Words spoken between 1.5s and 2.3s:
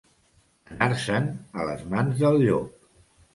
a les mans